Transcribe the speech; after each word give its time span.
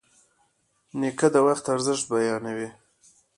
نیکه 0.99 1.27
د 1.33 1.35
وخت 1.47 1.65
ارزښت 1.73 2.05
بیانوي. 2.11 2.69